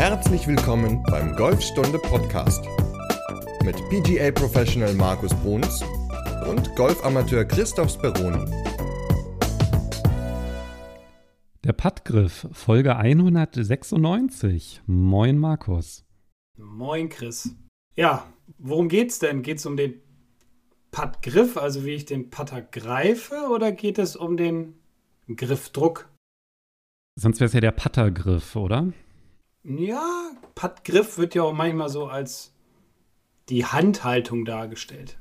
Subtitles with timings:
[0.00, 2.64] Herzlich willkommen beim Golfstunde Podcast
[3.62, 5.84] mit PGA Professional Markus Bruns
[6.48, 8.50] und Golfamateur Christoph Speroni.
[11.64, 14.80] Der Puttgriff, Folge 196.
[14.86, 16.06] Moin Markus.
[16.56, 17.54] Moin Chris.
[17.94, 18.26] Ja,
[18.56, 19.42] worum geht's denn?
[19.42, 20.00] Geht's um den
[20.92, 24.76] Puttgriff, also wie ich den Putter greife, oder geht es um den
[25.28, 26.08] Griffdruck?
[27.16, 28.94] Sonst wäre es ja der Puttergriff, oder?
[29.62, 32.54] Ja, Puttgriff wird ja auch manchmal so als
[33.48, 35.18] die Handhaltung dargestellt.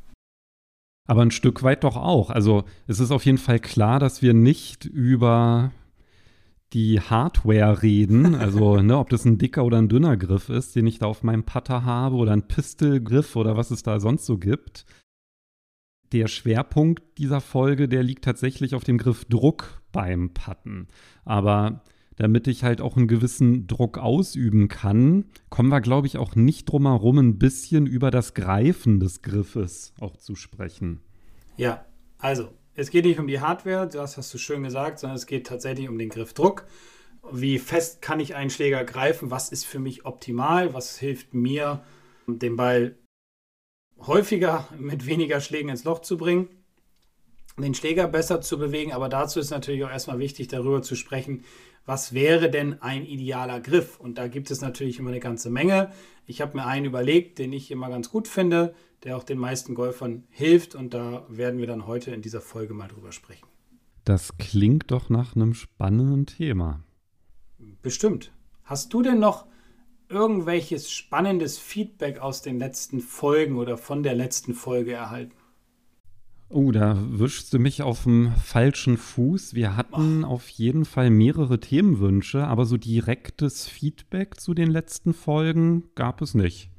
[1.08, 2.30] Aber ein Stück weit doch auch.
[2.30, 5.72] Also es ist auf jeden Fall klar, dass wir nicht über
[6.74, 10.86] die Hardware reden, also ne, ob das ein dicker oder ein dünner Griff ist, den
[10.88, 14.38] ich da auf meinem Putter habe oder ein Pistolgriff oder was es da sonst so
[14.38, 14.86] gibt.
[16.12, 20.88] Der Schwerpunkt dieser Folge, der liegt tatsächlich auf dem Griff Druck beim Putten.
[21.26, 21.84] Aber
[22.20, 26.66] damit ich halt auch einen gewissen Druck ausüben kann, kommen wir, glaube ich, auch nicht
[26.66, 31.00] drum herum, ein bisschen über das Greifen des Griffes auch zu sprechen.
[31.56, 31.86] Ja,
[32.18, 35.48] also es geht nicht um die Hardware, das hast du schön gesagt, sondern es geht
[35.48, 36.66] tatsächlich um den Griffdruck.
[37.32, 39.32] Wie fest kann ich einen Schläger greifen?
[39.32, 40.74] Was ist für mich optimal?
[40.74, 41.84] Was hilft mir,
[42.28, 42.98] den Ball
[43.98, 46.50] häufiger mit weniger Schlägen ins Loch zu bringen?
[47.62, 51.44] Den Schläger besser zu bewegen, aber dazu ist natürlich auch erstmal wichtig, darüber zu sprechen,
[51.86, 54.00] was wäre denn ein idealer Griff?
[54.00, 55.92] Und da gibt es natürlich immer eine ganze Menge.
[56.28, 59.76] Ich habe mir einen überlegt, den ich immer ganz gut finde der auch den meisten
[59.76, 60.76] Golfern hilft.
[60.76, 63.48] Und da werden wir dann heute in dieser Folge mal drüber sprechen.
[64.04, 66.84] Das klingt doch nach einem spannenden Thema.
[67.82, 68.32] Bestimmt.
[68.64, 69.46] Hast du denn noch
[70.10, 75.36] irgendwelches spannendes Feedback aus den letzten Folgen oder von der letzten Folge erhalten?
[76.52, 79.54] Oh, da wischst du mich auf dem falschen Fuß.
[79.54, 85.84] Wir hatten auf jeden Fall mehrere Themenwünsche, aber so direktes Feedback zu den letzten Folgen
[85.94, 86.72] gab es nicht.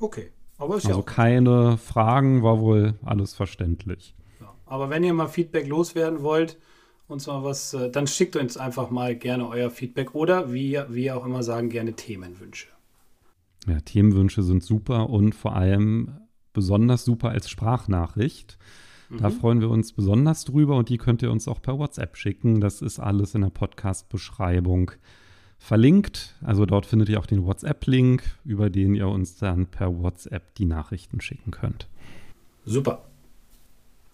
[0.00, 0.32] Okay.
[0.58, 4.16] also ja keine Fragen, war wohl alles verständlich.
[4.40, 4.52] Ja.
[4.66, 6.58] Aber wenn ihr mal Feedback loswerden wollt,
[7.06, 11.16] uns mal was, äh, dann schickt uns einfach mal gerne euer Feedback oder wie wir
[11.16, 12.66] auch immer sagen, gerne Themenwünsche.
[13.68, 16.18] Ja, Themenwünsche sind super und vor allem
[16.52, 18.58] besonders super als Sprachnachricht.
[19.10, 19.32] Da mhm.
[19.32, 22.60] freuen wir uns besonders drüber und die könnt ihr uns auch per WhatsApp schicken.
[22.60, 24.92] Das ist alles in der Podcast-Beschreibung
[25.58, 26.34] verlinkt.
[26.42, 30.66] Also dort findet ihr auch den WhatsApp-Link, über den ihr uns dann per WhatsApp die
[30.66, 31.88] Nachrichten schicken könnt.
[32.64, 33.04] Super.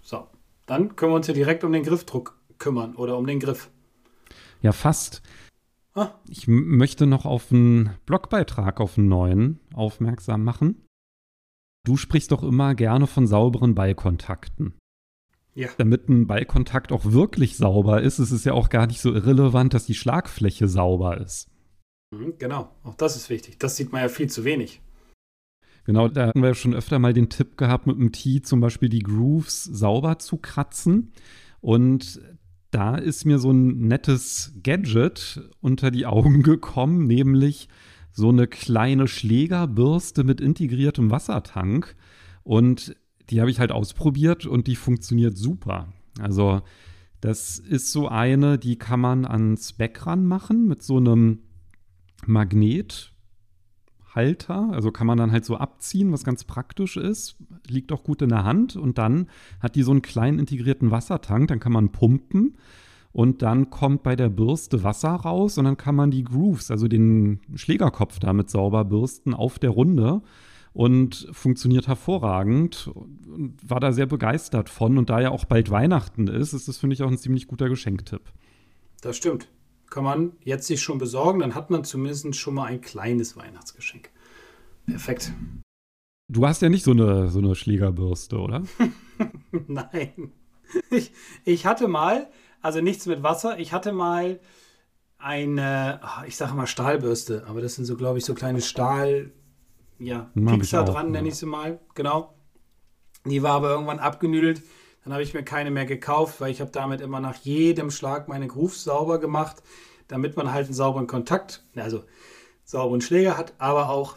[0.00, 0.26] So,
[0.66, 3.70] dann können wir uns ja direkt um den Griffdruck kümmern oder um den Griff.
[4.62, 5.22] Ja, fast.
[5.94, 6.10] Ah.
[6.28, 10.82] Ich möchte noch auf einen Blogbeitrag, auf einen neuen aufmerksam machen.
[11.84, 14.74] Du sprichst doch immer gerne von sauberen Ballkontakten.
[15.54, 15.68] Ja.
[15.78, 19.72] Damit ein Ballkontakt auch wirklich sauber ist, ist es ja auch gar nicht so irrelevant,
[19.72, 21.48] dass die Schlagfläche sauber ist.
[22.10, 23.58] Mhm, genau, auch das ist wichtig.
[23.58, 24.80] Das sieht man ja viel zu wenig.
[25.84, 28.60] Genau, da hatten wir ja schon öfter mal den Tipp gehabt, mit dem Tee zum
[28.60, 31.12] Beispiel die Grooves sauber zu kratzen.
[31.60, 32.20] Und
[32.70, 37.68] da ist mir so ein nettes Gadget unter die Augen gekommen, nämlich
[38.10, 41.96] so eine kleine Schlägerbürste mit integriertem Wassertank.
[42.42, 42.96] Und
[43.30, 45.92] die habe ich halt ausprobiert und die funktioniert super.
[46.20, 46.62] Also
[47.20, 51.38] das ist so eine, die kann man ans Beck ranmachen mit so einem
[52.26, 53.10] Magnethalter.
[54.70, 57.36] Also kann man dann halt so abziehen, was ganz praktisch ist.
[57.66, 58.76] Liegt auch gut in der Hand.
[58.76, 59.28] Und dann
[59.60, 61.48] hat die so einen kleinen integrierten Wassertank.
[61.48, 62.58] Dann kann man pumpen.
[63.10, 66.88] Und dann kommt bei der Bürste Wasser raus und dann kann man die Grooves, also
[66.88, 70.20] den Schlägerkopf damit sauber bürsten auf der Runde
[70.74, 74.98] und funktioniert hervorragend und war da sehr begeistert von.
[74.98, 77.68] Und da ja auch bald Weihnachten ist, ist das, finde ich, auch ein ziemlich guter
[77.68, 78.32] Geschenktipp.
[79.00, 79.48] Das stimmt.
[79.88, 84.10] Kann man jetzt sich schon besorgen, dann hat man zumindest schon mal ein kleines Weihnachtsgeschenk.
[84.86, 85.32] Perfekt.
[86.28, 88.64] Du hast ja nicht so eine, so eine Schlägerbürste, oder?
[89.68, 90.32] Nein.
[90.90, 91.12] Ich,
[91.44, 92.28] ich hatte mal,
[92.60, 94.40] also nichts mit Wasser, ich hatte mal
[95.18, 99.32] eine, ich sage mal Stahlbürste, aber das sind so, glaube ich, so kleine Stahl,
[100.04, 101.80] ja, Pixar dran, nenne ich sie mal.
[101.94, 102.34] Genau.
[103.26, 104.62] Die war aber irgendwann abgenüdelt.
[105.04, 108.28] Dann habe ich mir keine mehr gekauft, weil ich habe damit immer nach jedem Schlag
[108.28, 109.62] meine Grooves sauber gemacht,
[110.08, 112.04] damit man halt einen sauberen Kontakt, also
[112.64, 114.16] sauberen Schläger hat, aber auch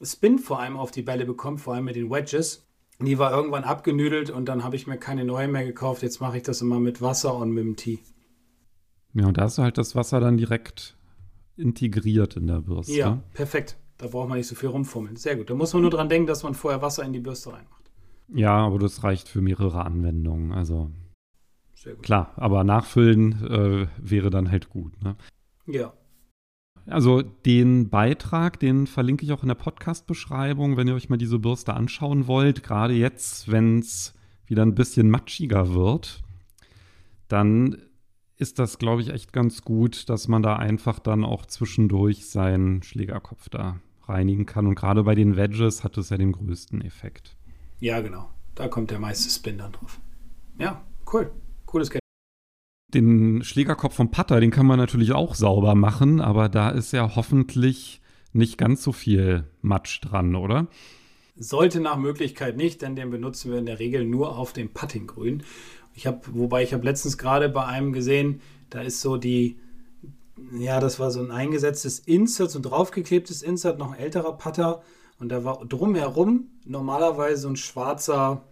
[0.00, 2.66] Spin vor allem auf die Bälle bekommt, vor allem mit den Wedges.
[3.00, 6.02] Die war irgendwann abgenüdelt und dann habe ich mir keine neue mehr gekauft.
[6.02, 7.98] Jetzt mache ich das immer mit Wasser und mit dem Tee.
[9.14, 10.96] Ja, und da hast du halt das Wasser dann direkt
[11.56, 12.92] integriert in der Bürste.
[12.92, 13.76] Ja, perfekt.
[14.02, 15.14] Da braucht man nicht so viel rumfummeln.
[15.14, 15.48] Sehr gut.
[15.48, 17.88] Da muss man nur dran denken, dass man vorher Wasser in die Bürste reinmacht.
[18.34, 20.52] Ja, aber das reicht für mehrere Anwendungen.
[20.52, 20.90] Also
[22.02, 25.00] klar, aber nachfüllen äh, wäre dann halt gut.
[25.04, 25.14] Ne?
[25.66, 25.92] Ja.
[26.86, 31.38] Also den Beitrag, den verlinke ich auch in der Podcast-Beschreibung, wenn ihr euch mal diese
[31.38, 32.64] Bürste anschauen wollt.
[32.64, 34.14] Gerade jetzt, wenn es
[34.46, 36.24] wieder ein bisschen matschiger wird,
[37.28, 37.76] dann
[38.36, 42.82] ist das, glaube ich, echt ganz gut, dass man da einfach dann auch zwischendurch seinen
[42.82, 43.78] Schlägerkopf da
[44.08, 44.66] reinigen kann.
[44.66, 47.36] Und gerade bei den Wedges hat es ja den größten Effekt.
[47.78, 48.28] Ja, genau.
[48.54, 50.00] Da kommt der meiste Spin dann drauf.
[50.58, 50.82] Ja,
[51.12, 51.32] cool.
[51.66, 52.02] Cooles Gadget.
[52.94, 57.16] Den Schlägerkopf vom Putter, den kann man natürlich auch sauber machen, aber da ist ja
[57.16, 58.02] hoffentlich
[58.34, 60.68] nicht ganz so viel Matsch dran, oder?
[61.34, 65.42] Sollte nach Möglichkeit nicht, denn den benutzen wir in der Regel nur auf dem Puttinggrün.
[65.94, 69.58] Ich habe, wobei ich habe letztens gerade bei einem gesehen, da ist so die,
[70.52, 74.82] ja, das war so ein eingesetztes Insert, so ein draufgeklebtes Insert, noch ein älterer Putter.
[75.18, 78.42] Und da war drumherum normalerweise so ein schwarzer,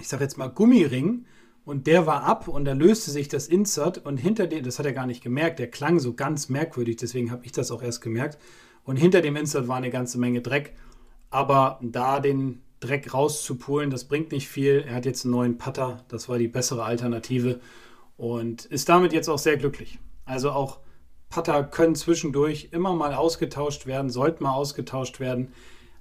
[0.00, 1.26] ich sag jetzt mal Gummiring.
[1.64, 4.86] Und der war ab und da löste sich das Insert und hinter dem, das hat
[4.86, 8.00] er gar nicht gemerkt, der klang so ganz merkwürdig, deswegen habe ich das auch erst
[8.00, 8.38] gemerkt.
[8.82, 10.74] Und hinter dem Insert war eine ganze Menge Dreck.
[11.30, 14.84] Aber da den Dreck rauszupulen, das bringt nicht viel.
[14.86, 17.60] Er hat jetzt einen neuen Putter, das war die bessere Alternative
[18.16, 20.00] und ist damit jetzt auch sehr glücklich.
[20.24, 20.80] Also auch
[21.28, 25.52] Putter können zwischendurch immer mal ausgetauscht werden, sollten mal ausgetauscht werden.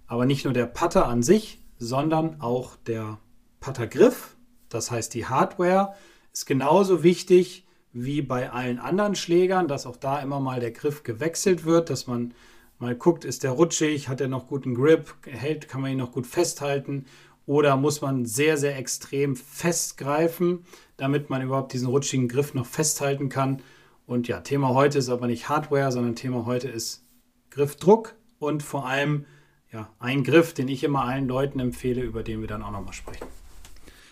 [0.08, 3.18] Aber nicht nur der Putter an sich, sondern auch der
[3.60, 4.36] Puttergriff,
[4.70, 5.94] das heißt die Hardware,
[6.34, 11.04] ist genauso wichtig wie bei allen anderen Schlägern, dass auch da immer mal der Griff
[11.04, 12.34] gewechselt wird, dass man
[12.80, 16.12] mal guckt, ist der rutschig, hat er noch guten Grip, hält, kann man ihn noch
[16.12, 17.06] gut festhalten
[17.46, 20.66] oder muss man sehr, sehr extrem festgreifen,
[20.98, 23.62] damit man überhaupt diesen rutschigen Griff noch festhalten kann.
[24.12, 27.08] Und ja, Thema heute ist aber nicht Hardware, sondern Thema heute ist
[27.50, 29.24] Griffdruck und vor allem
[29.72, 32.92] ja, ein Griff, den ich immer allen Leuten empfehle, über den wir dann auch nochmal
[32.92, 33.25] sprechen.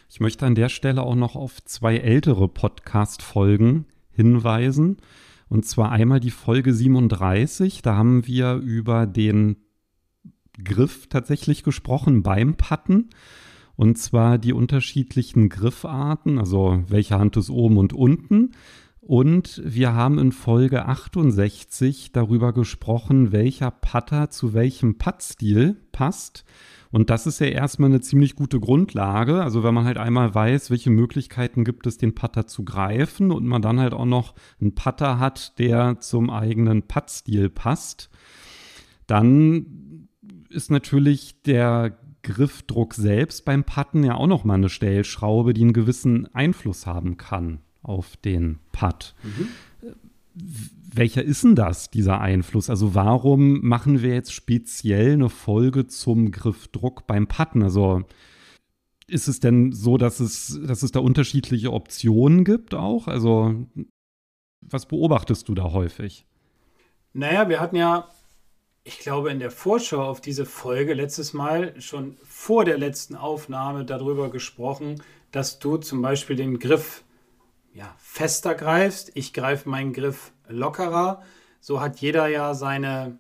[0.10, 5.01] Ich möchte an der Stelle auch noch auf zwei ältere Podcast-Folgen hinweisen.
[5.50, 7.81] Und zwar einmal die Folge 37.
[7.81, 9.57] Da haben wir über den
[10.63, 13.10] Griff tatsächlich gesprochen beim Patten.
[13.75, 18.51] Und zwar die unterschiedlichen Griffarten, also welche Hand ist oben und unten.
[19.10, 26.46] Und wir haben in Folge 68 darüber gesprochen, welcher Putter zu welchem Puttstil passt.
[26.92, 29.42] Und das ist ja erstmal eine ziemlich gute Grundlage.
[29.42, 33.48] Also wenn man halt einmal weiß, welche Möglichkeiten gibt es, den Putter zu greifen und
[33.48, 38.12] man dann halt auch noch einen Putter hat, der zum eigenen Puttstil passt,
[39.08, 40.08] dann
[40.50, 45.74] ist natürlich der Griffdruck selbst beim Putten ja auch noch mal eine Stellschraube, die einen
[45.74, 49.16] gewissen Einfluss haben kann auf den Putt.
[49.24, 49.50] Mhm
[50.94, 52.70] welcher ist denn das, dieser Einfluss?
[52.70, 57.64] Also warum machen wir jetzt speziell eine Folge zum Griffdruck beim Putten?
[57.64, 58.04] Also
[59.08, 63.08] ist es denn so, dass es, dass es da unterschiedliche Optionen gibt auch?
[63.08, 63.68] Also
[64.62, 66.25] was beobachtest du da häufig?
[67.14, 68.10] Naja, wir hatten ja,
[68.84, 73.86] ich glaube, in der Vorschau auf diese Folge letztes Mal schon vor der letzten Aufnahme
[73.86, 75.02] darüber gesprochen,
[75.32, 77.04] dass du zum Beispiel den Griff
[77.74, 79.12] ja, fester greifst.
[79.13, 81.24] Ich greife meinen Griff lockerer.
[81.60, 83.19] So hat jeder ja seine,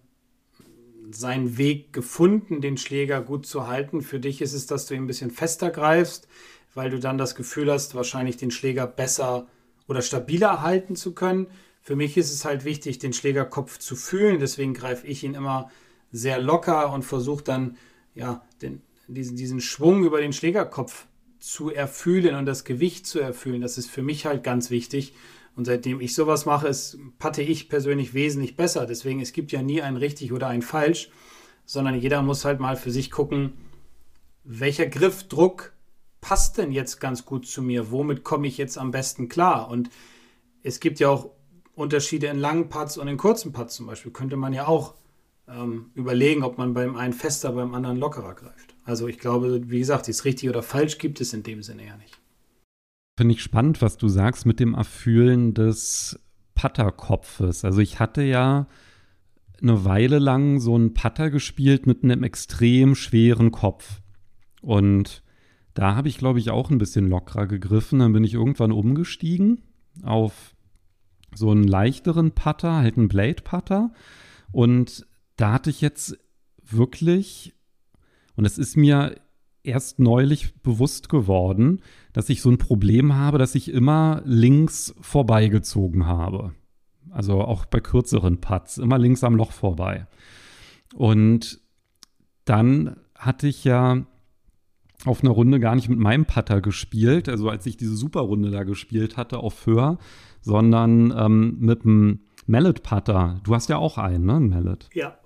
[1.11, 4.01] seinen Weg gefunden, den Schläger gut zu halten.
[4.01, 6.27] Für dich ist es, dass du ihn ein bisschen fester greifst,
[6.73, 9.47] weil du dann das Gefühl hast, wahrscheinlich den Schläger besser
[9.87, 11.47] oder stabiler halten zu können.
[11.81, 14.39] Für mich ist es halt wichtig, den Schlägerkopf zu fühlen.
[14.39, 15.71] Deswegen greife ich ihn immer
[16.11, 17.77] sehr locker und versuche dann
[18.13, 21.07] ja, den, diesen, diesen Schwung über den Schlägerkopf
[21.39, 23.61] zu erfühlen und das Gewicht zu erfühlen.
[23.61, 25.13] Das ist für mich halt ganz wichtig.
[25.55, 28.85] Und seitdem ich sowas mache, ist, patte ich persönlich wesentlich besser.
[28.85, 31.09] Deswegen, es gibt ja nie ein richtig oder ein falsch,
[31.65, 33.53] sondern jeder muss halt mal für sich gucken,
[34.43, 35.73] welcher Griffdruck
[36.21, 37.91] passt denn jetzt ganz gut zu mir?
[37.91, 39.69] Womit komme ich jetzt am besten klar?
[39.69, 39.89] Und
[40.63, 41.31] es gibt ja auch
[41.75, 44.11] Unterschiede in langen Putts und in kurzen Putts zum Beispiel.
[44.11, 44.95] Könnte man ja auch
[45.51, 48.75] ähm, überlegen, ob man beim einen fester, beim anderen lockerer greift.
[48.85, 51.97] Also ich glaube, wie gesagt, ist richtig oder falsch gibt es in dem Sinne ja
[51.97, 52.19] nicht.
[53.17, 56.19] Finde ich spannend, was du sagst mit dem Erfüllen des
[56.55, 57.65] Putterkopfes.
[57.65, 58.67] Also ich hatte ja
[59.61, 64.01] eine Weile lang so einen Putter gespielt mit einem extrem schweren Kopf.
[64.61, 65.23] Und
[65.73, 67.99] da habe ich, glaube ich, auch ein bisschen lockerer gegriffen.
[67.99, 69.61] Dann bin ich irgendwann umgestiegen
[70.03, 70.55] auf
[71.35, 73.91] so einen leichteren Putter, halt einen Blade-Putter.
[74.51, 75.05] Und
[75.39, 76.17] da hatte ich jetzt
[76.61, 77.55] wirklich,
[78.35, 79.15] und es ist mir
[79.63, 81.81] erst neulich bewusst geworden,
[82.13, 86.53] dass ich so ein Problem habe, dass ich immer links vorbeigezogen habe.
[87.09, 90.07] Also auch bei kürzeren Putts, immer links am Loch vorbei.
[90.93, 91.59] Und
[92.45, 94.05] dann hatte ich ja
[95.05, 98.63] auf einer Runde gar nicht mit meinem Putter gespielt, also als ich diese Superrunde da
[98.63, 99.97] gespielt hatte auf Höher,
[100.41, 103.39] sondern ähm, mit dem Mallet Putter.
[103.43, 104.35] Du hast ja auch einen, ne?
[104.35, 104.89] Ein Mallet.
[104.93, 105.17] Ja,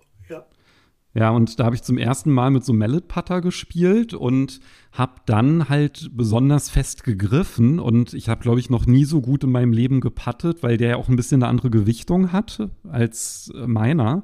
[1.14, 1.30] ja.
[1.30, 4.60] Und da habe ich zum ersten Mal mit so Mallet Putter gespielt und
[4.92, 9.44] habe dann halt besonders fest gegriffen und ich habe glaube ich noch nie so gut
[9.44, 13.52] in meinem Leben gepattet, weil der ja auch ein bisschen eine andere Gewichtung hat als
[13.66, 14.24] meiner.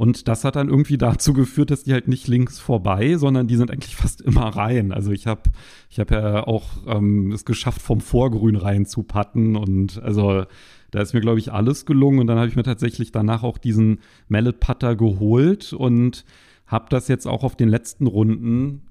[0.00, 3.56] Und das hat dann irgendwie dazu geführt, dass die halt nicht links vorbei, sondern die
[3.56, 4.92] sind eigentlich fast immer rein.
[4.92, 5.42] Also ich habe
[5.90, 10.46] ich hab ja auch ähm, es geschafft, vom Vorgrün rein zu patten und also
[10.90, 12.20] da ist mir, glaube ich, alles gelungen.
[12.20, 16.24] Und dann habe ich mir tatsächlich danach auch diesen Mallet Putter geholt und
[16.66, 18.82] habe das jetzt auch auf den letzten Runden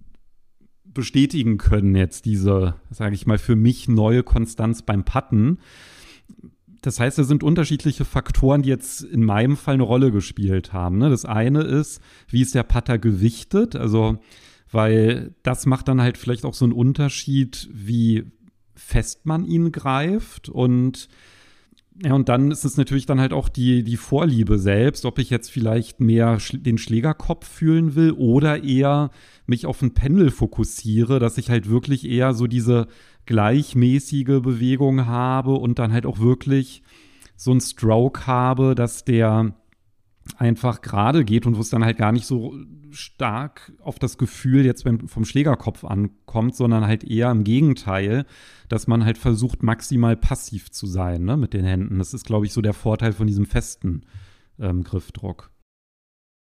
[0.93, 5.59] bestätigen können, jetzt diese, sage ich mal, für mich neue Konstanz beim Putten.
[6.81, 10.97] Das heißt, da sind unterschiedliche Faktoren, die jetzt in meinem Fall eine Rolle gespielt haben.
[10.97, 11.09] Ne?
[11.09, 13.75] Das eine ist, wie ist der Putter gewichtet?
[13.75, 14.17] Also,
[14.71, 18.31] weil das macht dann halt vielleicht auch so einen Unterschied, wie
[18.75, 21.09] fest man ihn greift und
[22.01, 25.29] ja, und dann ist es natürlich dann halt auch die, die Vorliebe selbst, ob ich
[25.29, 29.11] jetzt vielleicht mehr sch den Schlägerkopf fühlen will oder eher
[29.45, 32.87] mich auf ein Pendel fokussiere, dass ich halt wirklich eher so diese
[33.25, 36.83] gleichmäßige Bewegung habe und dann halt auch wirklich
[37.35, 39.53] so ein Stroke habe, dass der
[40.37, 42.53] einfach gerade geht und wo es dann halt gar nicht so
[42.91, 48.25] stark auf das Gefühl jetzt vom Schlägerkopf ankommt, sondern halt eher im Gegenteil,
[48.67, 51.99] dass man halt versucht, maximal passiv zu sein ne, mit den Händen.
[51.99, 54.05] Das ist, glaube ich, so der Vorteil von diesem festen
[54.59, 55.51] ähm, Griffdruck.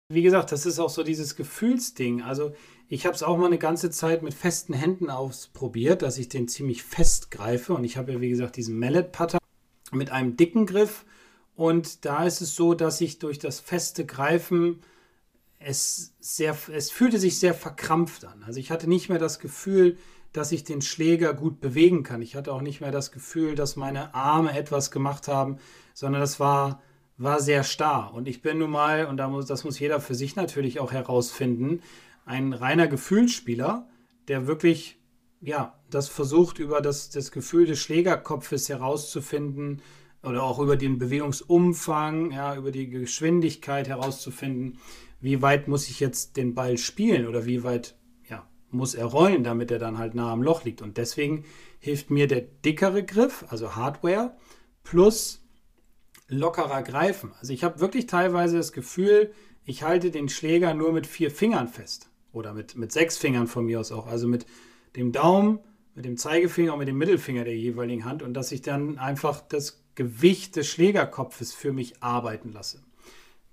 [0.09, 2.21] Wie gesagt, das ist auch so dieses Gefühlsding.
[2.21, 2.53] Also
[2.87, 6.47] ich habe es auch mal eine ganze Zeit mit festen Händen ausprobiert, dass ich den
[6.47, 7.73] ziemlich fest greife.
[7.73, 9.39] Und ich habe ja, wie gesagt, diesen Mallet-Putter
[9.91, 11.05] mit einem dicken Griff.
[11.57, 14.79] Und da ist es so, dass ich durch das feste Greifen
[15.57, 18.43] es sehr, es fühlte sich sehr verkrampft an.
[18.43, 19.97] Also ich hatte nicht mehr das Gefühl,
[20.33, 22.21] dass ich den Schläger gut bewegen kann.
[22.21, 25.57] Ich hatte auch nicht mehr das Gefühl, dass meine Arme etwas gemacht haben,
[25.95, 26.83] sondern das war,
[27.17, 28.13] war sehr starr.
[28.13, 31.81] Und ich bin nun mal, und das muss jeder für sich natürlich auch herausfinden,
[32.27, 33.89] ein reiner Gefühlsspieler,
[34.27, 34.99] der wirklich,
[35.41, 39.81] ja, das versucht, über das, das Gefühl des Schlägerkopfes herauszufinden
[40.27, 44.79] oder auch über den Bewegungsumfang, ja, über die Geschwindigkeit herauszufinden,
[45.19, 47.95] wie weit muss ich jetzt den Ball spielen oder wie weit
[48.29, 50.81] ja, muss er rollen, damit er dann halt nah am Loch liegt.
[50.81, 51.45] Und deswegen
[51.79, 54.35] hilft mir der dickere Griff, also Hardware,
[54.83, 55.43] plus
[56.27, 57.31] lockerer Greifen.
[57.39, 59.31] Also ich habe wirklich teilweise das Gefühl,
[59.65, 62.09] ich halte den Schläger nur mit vier Fingern fest.
[62.31, 64.07] Oder mit, mit sechs Fingern von mir aus auch.
[64.07, 64.45] Also mit
[64.95, 65.59] dem Daumen,
[65.95, 68.21] mit dem Zeigefinger und mit dem Mittelfinger der jeweiligen Hand.
[68.21, 72.83] Und dass ich dann einfach das Gewicht des Schlägerkopfes für mich arbeiten lasse.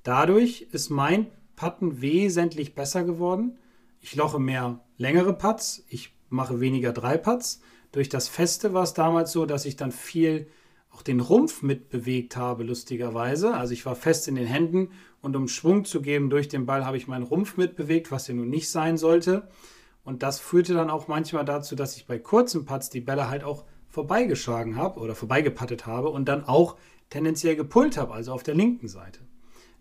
[0.03, 3.57] Dadurch ist mein Putten wesentlich besser geworden.
[4.01, 7.63] Ich loche mehr längere Putts, ich mache weniger Dreiputts.
[7.93, 10.47] Durch das Feste war es damals so, dass ich dann viel
[10.91, 13.55] auch den Rumpf mitbewegt habe, lustigerweise.
[13.55, 14.91] Also ich war fest in den Händen
[15.23, 18.35] und um Schwung zu geben durch den Ball habe ich meinen Rumpf mitbewegt, was ja
[18.35, 19.49] nun nicht sein sollte.
[20.05, 23.45] Und das führte dann auch manchmal dazu, dass ich bei kurzen Putts die Bälle halt
[23.45, 26.77] auch vorbeigeschlagen habe oder vorbeigepattet habe und dann auch
[27.11, 29.21] tendenziell gepult habe, also auf der linken Seite.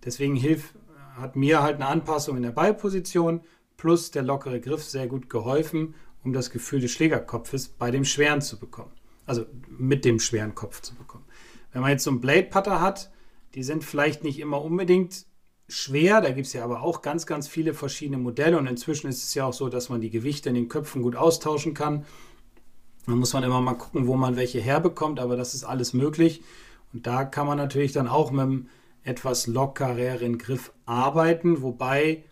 [0.06, 0.76] Deswegen hilft
[1.16, 3.42] hat mir halt eine Anpassung in der Ballposition
[3.78, 8.42] plus der lockere Griff sehr gut geholfen, um das Gefühl des Schlägerkopfes bei dem schweren
[8.42, 8.92] zu bekommen.
[9.26, 11.26] Also mit dem schweren Kopf zu bekommen.
[11.72, 13.12] Wenn man jetzt so einen Blade Putter hat,
[13.56, 15.26] die sind vielleicht nicht immer unbedingt
[15.68, 19.24] schwer, da gibt es ja aber auch ganz, ganz viele verschiedene Modelle und inzwischen ist
[19.24, 22.06] es ja auch so, dass man die Gewichte in den Köpfen gut austauschen kann.
[23.06, 26.42] Da muss man immer mal gucken, wo man welche herbekommt, aber das ist alles möglich.
[26.94, 28.70] Und da kann man natürlich dann auch mit dem
[29.04, 31.62] etwas lockereren Griff arbeiten.
[31.62, 32.24] Wobei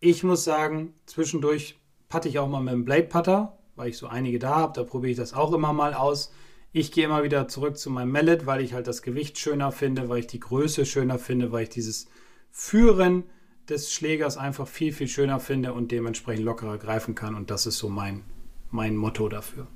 [0.00, 1.78] ich muss sagen, zwischendurch
[2.08, 4.72] patte ich auch mal mit dem Blade Putter, weil ich so einige da habe.
[4.74, 6.32] Da probiere ich das auch immer mal aus.
[6.72, 10.08] Ich gehe immer wieder zurück zu meinem Mallet, weil ich halt das Gewicht schöner finde,
[10.08, 12.08] weil ich die Größe schöner finde, weil ich dieses
[12.50, 13.24] Führen
[13.68, 17.34] des Schlägers einfach viel, viel schöner finde und dementsprechend lockerer greifen kann.
[17.34, 18.24] Und das ist so mein,
[18.70, 19.66] mein Motto dafür.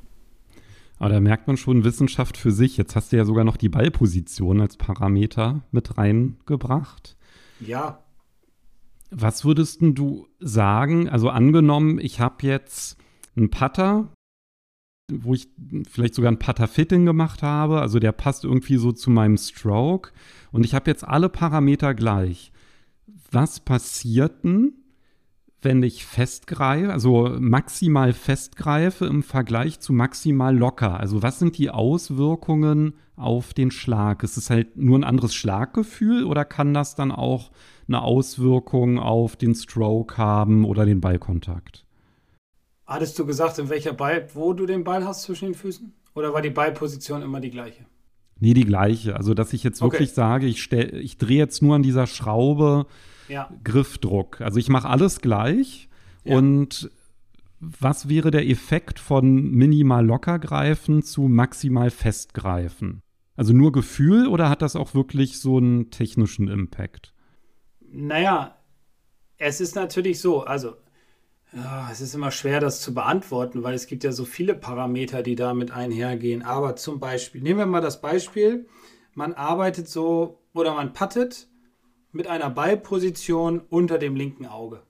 [1.02, 2.76] Aber da merkt man schon Wissenschaft für sich.
[2.76, 7.16] Jetzt hast du ja sogar noch die Ballposition als Parameter mit reingebracht.
[7.58, 8.04] Ja.
[9.10, 11.08] Was würdest du sagen?
[11.08, 12.98] Also angenommen, ich habe jetzt
[13.34, 14.12] einen Putter,
[15.12, 15.48] wo ich
[15.90, 17.80] vielleicht sogar ein Putter-Fitting gemacht habe.
[17.80, 20.12] Also der passt irgendwie so zu meinem Stroke.
[20.52, 22.52] Und ich habe jetzt alle Parameter gleich.
[23.32, 24.81] Was passiert denn,
[25.62, 30.98] wenn ich festgreife, also maximal festgreife im Vergleich zu maximal locker?
[30.98, 34.22] Also was sind die Auswirkungen auf den Schlag?
[34.22, 37.50] Ist es halt nur ein anderes Schlaggefühl oder kann das dann auch
[37.88, 41.84] eine Auswirkung auf den Stroke haben oder den Ballkontakt?
[42.86, 45.92] Hattest du gesagt, in welcher Ball, wo du den Ball hast zwischen den Füßen?
[46.14, 47.86] Oder war die Ballposition immer die gleiche?
[48.38, 49.16] Nee, die gleiche.
[49.16, 50.14] Also, dass ich jetzt wirklich okay.
[50.14, 52.86] sage, ich, stell, ich drehe jetzt nur an dieser Schraube
[53.28, 53.50] ja.
[53.64, 54.40] Griffdruck.
[54.40, 55.88] Also, ich mache alles gleich.
[56.24, 56.36] Ja.
[56.36, 56.90] Und
[57.64, 63.02] was wäre der Effekt von minimal locker greifen zu maximal festgreifen?
[63.36, 67.14] Also nur Gefühl oder hat das auch wirklich so einen technischen Impact?
[67.80, 68.56] Naja,
[69.38, 70.74] es ist natürlich so, also
[71.52, 75.22] ja, es ist immer schwer, das zu beantworten, weil es gibt ja so viele Parameter,
[75.22, 76.42] die damit einhergehen.
[76.42, 78.66] Aber zum Beispiel, nehmen wir mal das Beispiel,
[79.14, 81.48] man arbeitet so oder man pattet
[82.12, 84.82] mit einer Ballposition unter dem linken Auge.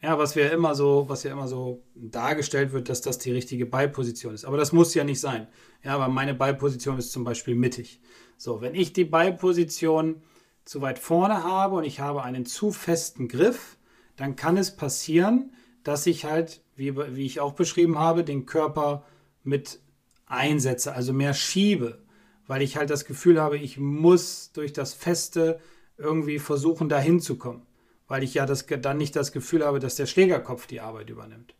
[0.00, 3.66] Ja, was wir immer so, was ja immer so dargestellt wird, dass das die richtige
[3.66, 4.44] Ballposition ist.
[4.44, 5.48] Aber das muss ja nicht sein.
[5.82, 8.00] Ja, aber meine Ballposition ist zum Beispiel mittig.
[8.36, 10.22] So, wenn ich die Ballposition
[10.64, 13.76] zu weit vorne habe und ich habe einen zu festen Griff,
[14.14, 19.04] dann kann es passieren, dass ich halt, wie, wie ich auch beschrieben habe, den Körper
[19.42, 19.80] mit
[20.26, 21.98] einsetze, also mehr schiebe,
[22.46, 25.58] weil ich halt das Gefühl habe, ich muss durch das Feste
[25.98, 27.66] irgendwie versuchen, dahin zu kommen,
[28.06, 31.54] weil ich ja das, dann nicht das Gefühl habe, dass der Schlägerkopf die Arbeit übernimmt.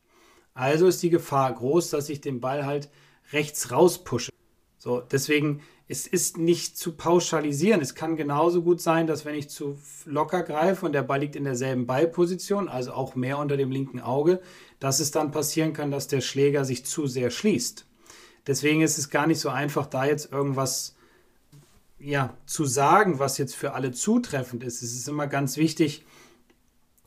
[0.55, 2.89] Also ist die Gefahr groß, dass ich den Ball halt
[3.33, 4.33] rechts rauspushe.
[4.79, 7.81] So, deswegen, es ist nicht zu pauschalisieren.
[7.81, 11.37] Es kann genauso gut sein, dass wenn ich zu locker greife und der Ball liegt
[11.37, 14.41] in derselben Ballposition, also auch mehr unter dem linken Auge,
[14.81, 17.87] dass es dann passieren kann, dass der Schläger sich zu sehr schließt.
[18.47, 20.97] Deswegen ist es gar nicht so einfach, da jetzt irgendwas
[21.99, 24.83] ja, zu sagen, was jetzt für alle zutreffend ist.
[24.83, 26.05] Es ist immer ganz wichtig,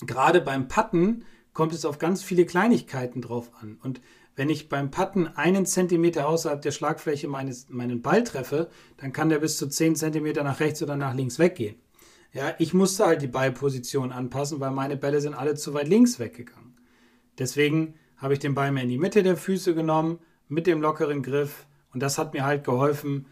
[0.05, 3.77] gerade beim Patten kommt es auf ganz viele Kleinigkeiten drauf an.
[3.81, 4.01] Und
[4.35, 9.29] wenn ich beim Patten einen Zentimeter außerhalb der Schlagfläche meines, meinen Ball treffe, dann kann
[9.29, 11.75] der bis zu 10 Zentimeter nach rechts oder nach links weggehen.
[12.33, 16.17] Ja, ich musste halt die Ballposition anpassen, weil meine Bälle sind alle zu weit links
[16.17, 16.77] weggegangen.
[17.37, 21.23] Deswegen habe ich den Ball mehr in die Mitte der Füße genommen, mit dem lockeren
[21.23, 21.65] Griff.
[21.93, 23.25] Und das hat mir halt geholfen,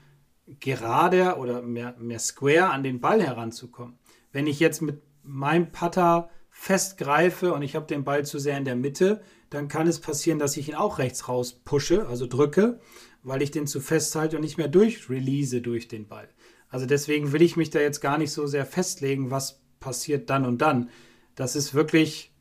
[0.59, 3.97] gerade oder mehr, mehr square an den Ball heranzukommen.
[4.31, 8.65] Wenn ich jetzt mit meinem Putter festgreife und ich habe den Ball zu sehr in
[8.65, 12.79] der Mitte, dann kann es passieren, dass ich ihn auch rechts raus pushe, also drücke,
[13.23, 16.27] weil ich den zu festhalte und nicht mehr durchrelease durch den Ball.
[16.69, 20.45] Also deswegen will ich mich da jetzt gar nicht so sehr festlegen, was passiert dann
[20.45, 20.89] und dann.
[21.35, 22.31] Das ist wirklich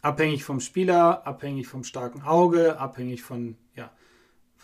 [0.00, 3.56] abhängig vom Spieler, abhängig vom starken Auge, abhängig von,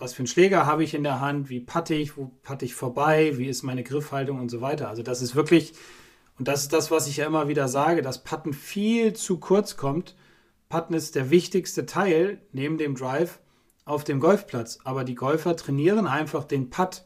[0.00, 2.74] was für einen Schläger habe ich in der Hand, wie patte ich, wo patte ich
[2.74, 4.88] vorbei, wie ist meine Griffhaltung und so weiter.
[4.88, 5.74] Also das ist wirklich,
[6.38, 9.76] und das ist das, was ich ja immer wieder sage, dass Patten viel zu kurz
[9.76, 10.16] kommt
[10.70, 13.40] Putten ist der wichtigste Teil neben dem Drive
[13.84, 14.78] auf dem Golfplatz.
[14.84, 17.04] Aber die Golfer trainieren einfach den Putt.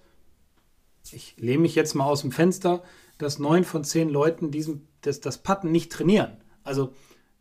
[1.11, 2.83] Ich lehne mich jetzt mal aus dem Fenster,
[3.17, 6.37] dass neun von zehn Leuten diesen, das, das Putten nicht trainieren.
[6.63, 6.93] Also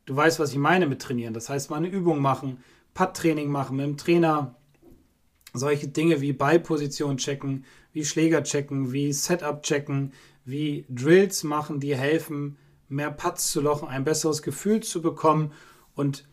[0.05, 1.33] du weißt, was ich meine mit trainieren.
[1.33, 2.63] Das heißt, mal eine Übung machen,
[2.93, 4.55] Putt-Training machen mit dem Trainer,
[5.53, 10.13] solche Dinge wie Ballposition checken, wie Schläger checken, wie Setup checken,
[10.45, 12.57] wie Drills machen, die helfen,
[12.89, 15.51] mehr Putts zu lochen, ein besseres Gefühl zu bekommen
[15.95, 16.25] und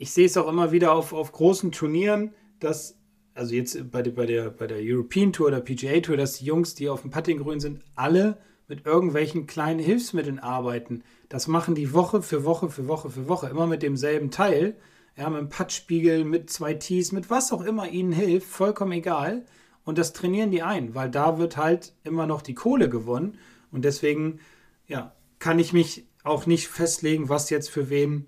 [0.00, 2.96] ich sehe es auch immer wieder auf, auf großen Turnieren, dass,
[3.34, 6.46] also jetzt bei der, bei, der, bei der European Tour oder PGA Tour, dass die
[6.46, 11.02] Jungs, die auf dem Puttinggrün sind, alle mit irgendwelchen kleinen Hilfsmitteln arbeiten.
[11.28, 14.76] Das machen die Woche für Woche für Woche für Woche, immer mit demselben Teil.
[15.20, 19.44] Ja, mit einem Puttspiegel, mit zwei Tees, mit was auch immer ihnen hilft, vollkommen egal.
[19.84, 23.36] Und das trainieren die ein, weil da wird halt immer noch die Kohle gewonnen.
[23.70, 24.40] Und deswegen,
[24.86, 28.24] ja, kann ich mich auch nicht festlegen, was jetzt für wen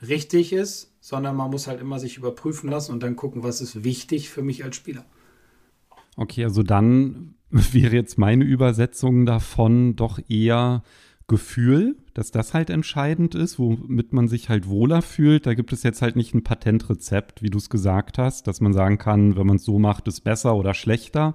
[0.00, 3.82] richtig ist, sondern man muss halt immer sich überprüfen lassen und dann gucken, was ist
[3.82, 5.04] wichtig für mich als Spieler.
[6.16, 10.84] Okay, also dann wäre jetzt meine Übersetzung davon doch eher
[11.28, 15.46] Gefühl, dass das halt entscheidend ist, womit man sich halt wohler fühlt.
[15.46, 18.72] Da gibt es jetzt halt nicht ein Patentrezept, wie du es gesagt hast, dass man
[18.72, 21.34] sagen kann, wenn man es so macht, ist besser oder schlechter.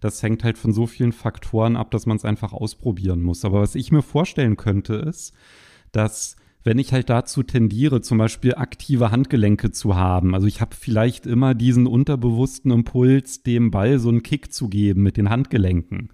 [0.00, 3.44] Das hängt halt von so vielen Faktoren ab, dass man es einfach ausprobieren muss.
[3.44, 5.32] Aber was ich mir vorstellen könnte, ist,
[5.92, 10.34] dass wenn ich halt dazu tendiere, zum Beispiel aktive Handgelenke zu haben.
[10.34, 15.02] Also ich habe vielleicht immer diesen unterbewussten Impuls, dem Ball so einen Kick zu geben
[15.02, 16.10] mit den Handgelenken.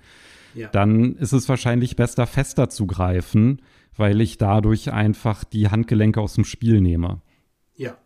[0.56, 0.68] Ja.
[0.68, 3.60] Dann ist es wahrscheinlich besser, fester zu greifen,
[3.94, 7.20] weil ich dadurch einfach die Handgelenke aus dem Spiel nehme.
[7.74, 7.98] Ja,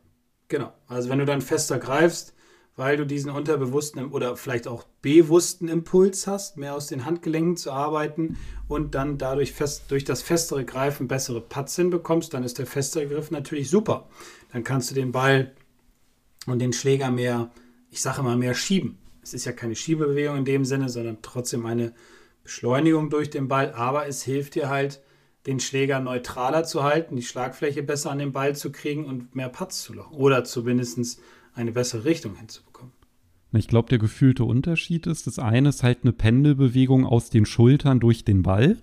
[0.48, 0.72] genau.
[0.88, 2.34] Also wenn du dann fester greifst,
[2.74, 7.70] weil du diesen unterbewussten oder vielleicht auch bewussten Impuls hast, mehr aus den Handgelenken zu
[7.70, 8.36] arbeiten
[8.66, 13.06] und dann dadurch fest, durch das festere Greifen bessere Putts hinbekommst, dann ist der festere
[13.06, 14.08] Griff natürlich super.
[14.52, 15.52] Dann kannst du den Ball
[16.46, 17.50] und den Schläger mehr,
[17.90, 18.98] ich sage immer, mehr schieben.
[19.22, 21.92] Es ist ja keine Schiebebewegung in dem Sinne, sondern trotzdem eine
[22.50, 25.00] Beschleunigung durch den Ball, aber es hilft dir halt,
[25.46, 29.48] den Schläger neutraler zu halten, die Schlagfläche besser an den Ball zu kriegen und mehr
[29.48, 30.16] Putts zu lochen.
[30.16, 31.20] Oder zumindest
[31.54, 32.92] eine bessere Richtung hinzubekommen.
[33.52, 38.00] Ich glaube, der gefühlte Unterschied ist, das eine ist halt eine Pendelbewegung aus den Schultern
[38.00, 38.78] durch den Ball.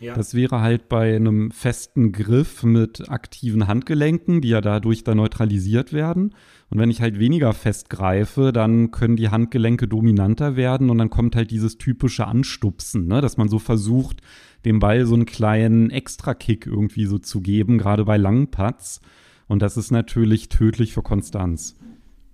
[0.00, 0.14] Ja.
[0.14, 5.92] Das wäre halt bei einem festen Griff mit aktiven Handgelenken, die ja dadurch dann neutralisiert
[5.92, 6.34] werden.
[6.70, 11.10] Und wenn ich halt weniger fest greife, dann können die Handgelenke dominanter werden und dann
[11.10, 13.20] kommt halt dieses typische Anstupsen, ne?
[13.20, 14.22] dass man so versucht,
[14.64, 19.02] dem Ball so einen kleinen Extra-Kick irgendwie so zu geben, gerade bei langen Putts.
[19.48, 21.76] Und das ist natürlich tödlich für Konstanz.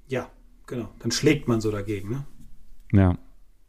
[0.06, 0.30] Ja,
[0.66, 0.88] genau.
[1.00, 2.26] Dann schlägt man so dagegen, ne?
[2.92, 3.18] Ja.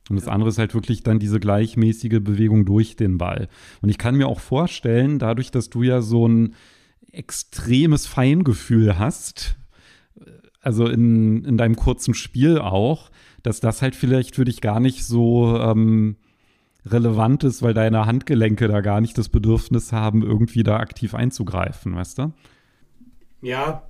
[0.10, 3.50] Und das andere ist halt wirklich dann diese gleichmäßige Bewegung durch den Ball.
[3.82, 6.56] Und ich kann mir auch vorstellen, dadurch, dass du ja so ein
[7.12, 9.56] extremes Feingefühl hast,
[10.62, 13.10] also in, in deinem kurzen Spiel auch,
[13.44, 16.18] dass das halt vielleicht für dich gar nicht so ähm,
[16.86, 21.96] relevant ist, weil deine Handgelenke da gar nicht das Bedürfnis haben, irgendwie da aktiv einzugreifen,
[21.96, 22.34] weißt du?
[23.42, 23.84] Ja,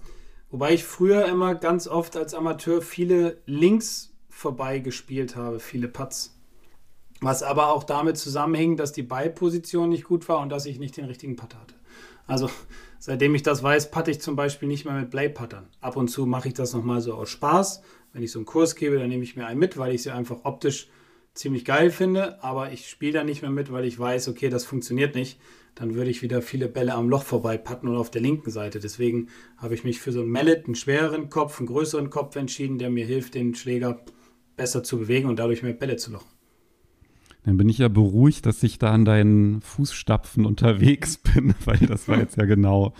[0.52, 6.38] wobei ich früher immer ganz oft als Amateur viele Links vorbei gespielt habe, viele Putts.
[7.22, 10.96] Was aber auch damit zusammenhing, dass die Ballposition nicht gut war und dass ich nicht
[10.96, 11.74] den richtigen Putt hatte.
[12.28, 12.48] Also
[13.00, 15.66] seitdem ich das weiß, putte ich zum Beispiel nicht mehr mit Blade-Puttern.
[15.82, 17.82] Ab und zu mache ich das nochmal so aus Spaß.
[18.14, 20.12] Wenn ich so einen Kurs gebe, dann nehme ich mir einen mit, weil ich sie
[20.12, 20.88] einfach optisch
[21.34, 22.44] ziemlich geil finde.
[22.44, 25.40] Aber ich spiele da nicht mehr mit, weil ich weiß, okay, das funktioniert nicht.
[25.74, 28.80] Dann würde ich wieder viele Bälle am Loch vorbei patten und auf der linken Seite.
[28.80, 32.78] Deswegen habe ich mich für so einen Mallet, einen schwereren Kopf, einen größeren Kopf entschieden,
[32.78, 34.00] der mir hilft, den Schläger
[34.58, 36.28] besser zu bewegen und dadurch mehr Bälle zu lochen.
[37.46, 42.10] Dann bin ich ja beruhigt, dass ich da an deinen Fußstapfen unterwegs bin, weil das
[42.10, 42.94] war jetzt ja genau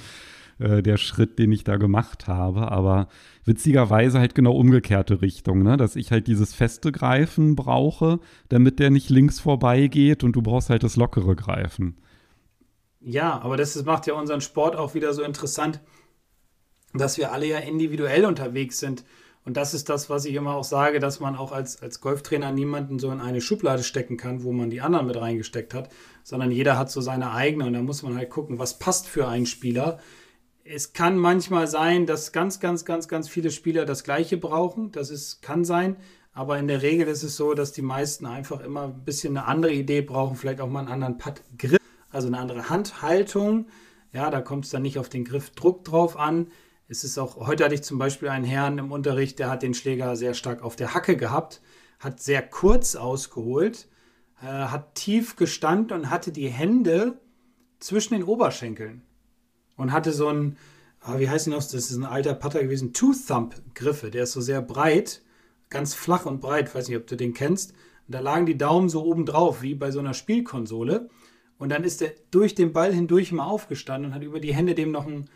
[0.60, 2.72] äh, der Schritt, den ich da gemacht habe.
[2.72, 3.10] Aber
[3.44, 5.76] witzigerweise halt genau umgekehrte Richtung, ne?
[5.76, 10.70] dass ich halt dieses feste Greifen brauche, damit der nicht links vorbeigeht und du brauchst
[10.70, 11.98] halt das lockere Greifen.
[13.02, 15.82] Ja, aber das macht ja unseren Sport auch wieder so interessant,
[16.94, 19.04] dass wir alle ja individuell unterwegs sind.
[19.48, 22.52] Und das ist das, was ich immer auch sage, dass man auch als, als Golftrainer
[22.52, 25.88] niemanden so in eine Schublade stecken kann, wo man die anderen mit reingesteckt hat,
[26.22, 29.26] sondern jeder hat so seine eigene und da muss man halt gucken, was passt für
[29.30, 30.00] einen Spieler.
[30.66, 34.92] Es kann manchmal sein, dass ganz, ganz, ganz, ganz viele Spieler das Gleiche brauchen.
[34.92, 35.96] Das ist, kann sein.
[36.34, 39.48] Aber in der Regel ist es so, dass die meisten einfach immer ein bisschen eine
[39.48, 41.80] andere Idee brauchen, vielleicht auch mal einen anderen Putt-Griff,
[42.12, 43.68] also eine andere Handhaltung.
[44.12, 46.48] Ja, da kommt es dann nicht auf den Griffdruck drauf an.
[46.90, 49.74] Es ist auch, heute hatte ich zum Beispiel einen Herrn im Unterricht, der hat den
[49.74, 51.62] Schläger sehr stark auf der Hacke gehabt,
[52.00, 53.90] hat sehr kurz ausgeholt,
[54.42, 57.20] äh, hat tief gestanden und hatte die Hände
[57.80, 59.02] zwischen den Oberschenkeln
[59.76, 60.58] und hatte so ein,
[61.02, 64.40] ah, wie heißt ihn noch, das ist ein alter Putter gewesen, Two-Thump-Griffe, der ist so
[64.40, 65.22] sehr breit,
[65.70, 67.72] ganz flach und breit, weiß nicht, ob du den kennst.
[68.08, 71.10] Und da lagen die Daumen so oben drauf, wie bei so einer Spielkonsole.
[71.58, 74.76] Und dann ist er durch den Ball hindurch mal aufgestanden und hat über die Hände
[74.76, 75.30] dem noch ein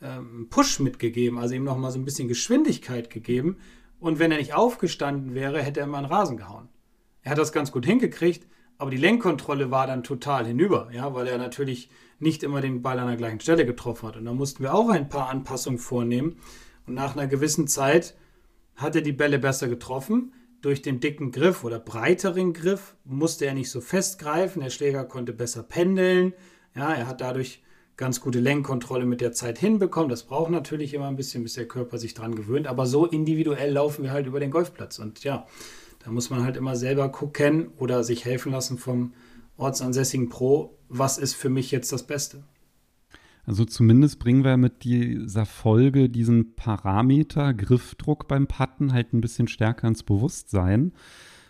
[0.00, 3.56] ähm, Push mitgegeben, also ihm noch mal so ein bisschen Geschwindigkeit gegeben.
[3.98, 6.68] Und wenn er nicht aufgestanden wäre, hätte er mal einen Rasen gehauen.
[7.22, 8.46] Er hat das ganz gut hingekriegt,
[8.78, 12.98] aber die Lenkkontrolle war dann total hinüber, ja, weil er natürlich nicht immer den Ball
[12.98, 14.16] an der gleichen Stelle getroffen hat.
[14.16, 16.36] Und da mussten wir auch ein paar Anpassungen vornehmen.
[16.86, 18.16] Und nach einer gewissen Zeit
[18.76, 20.32] hat er die Bälle besser getroffen.
[20.60, 24.62] Durch den dicken Griff oder breiteren Griff musste er nicht so festgreifen.
[24.62, 26.34] Der Schläger konnte besser pendeln.
[26.74, 27.62] Ja, er hat dadurch
[27.96, 30.10] ganz gute Lenkkontrolle mit der Zeit hinbekommen.
[30.10, 32.66] Das braucht natürlich immer ein bisschen, bis der Körper sich dran gewöhnt.
[32.66, 34.98] Aber so individuell laufen wir halt über den Golfplatz.
[34.98, 35.46] Und ja,
[36.04, 39.12] da muss man halt immer selber gucken oder sich helfen lassen vom
[39.56, 42.44] ortsansässigen Pro, was ist für mich jetzt das Beste.
[43.46, 49.48] Also zumindest bringen wir mit dieser Folge diesen Parameter Griffdruck beim Putten halt ein bisschen
[49.48, 50.92] stärker ins Bewusstsein.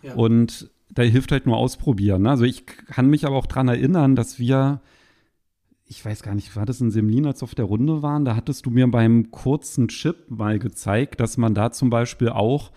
[0.03, 0.13] Ja.
[0.13, 2.21] Und da hilft halt nur ausprobieren.
[2.21, 2.29] Ne?
[2.29, 4.81] Also ich kann mich aber auch daran erinnern, dass wir
[5.87, 8.25] ich weiß gar nicht, war das in Semlin, als wir auf der Runde waren?
[8.25, 12.71] Da hattest du mir beim kurzen Chip mal gezeigt, dass man da zum Beispiel auch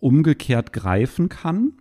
[0.00, 1.72] umgekehrt greifen kann,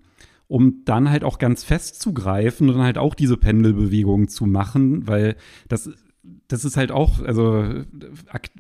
[0.47, 4.45] um dann halt auch ganz fest zu greifen und dann halt auch diese Pendelbewegungen zu
[4.45, 5.35] machen, weil
[5.67, 5.91] das
[6.47, 7.83] das ist halt auch, also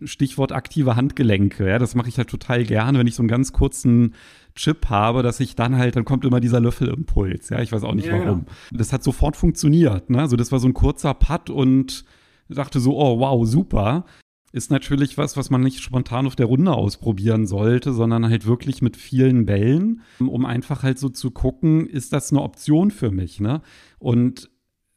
[0.03, 3.51] Stichwort aktive Handgelenke, ja, das mache ich halt total gerne, wenn ich so einen ganz
[3.51, 4.13] kurzen
[4.55, 7.49] Chip habe, dass ich dann halt, dann kommt immer dieser Löffelimpuls.
[7.49, 8.45] Ja, ich weiß auch nicht ja, warum.
[8.47, 8.77] Ja.
[8.77, 10.09] Das hat sofort funktioniert.
[10.09, 10.19] Ne?
[10.19, 12.03] Also das war so ein kurzer Putt und
[12.49, 14.05] dachte so, oh wow, super.
[14.51, 18.81] Ist natürlich was, was man nicht spontan auf der Runde ausprobieren sollte, sondern halt wirklich
[18.81, 23.39] mit vielen Bällen, um einfach halt so zu gucken, ist das eine Option für mich,
[23.39, 23.61] ne?
[23.99, 24.49] Und